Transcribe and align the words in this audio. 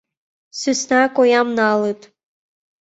Сӧсна 0.59 1.01
коям 1.15 1.47
налыт. 1.57 2.01